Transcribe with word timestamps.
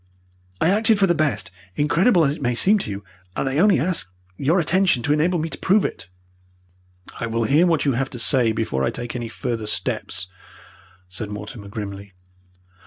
I 0.59 0.69
acted 0.71 0.97
for 0.97 1.05
the 1.05 1.13
best, 1.13 1.51
incredible 1.75 2.25
as 2.25 2.35
it 2.37 2.41
may 2.41 2.55
seem 2.55 2.79
to 2.79 2.89
you, 2.89 3.03
and 3.35 3.47
I 3.47 3.59
only 3.59 3.79
ask 3.79 4.11
your 4.35 4.57
attention 4.59 5.03
to 5.03 5.13
enable 5.13 5.37
me 5.37 5.47
to 5.49 5.59
prove 5.59 5.85
it." 5.85 6.09
"I 7.19 7.27
will 7.27 7.43
hear 7.43 7.67
what 7.67 7.85
you 7.85 7.91
have 7.91 8.09
to 8.09 8.17
say 8.17 8.51
before 8.51 8.83
I 8.83 8.89
take 8.89 9.15
any 9.15 9.29
further 9.29 9.67
steps," 9.67 10.25
said 11.07 11.29
Mortimer, 11.29 11.67
grimly. 11.67 12.13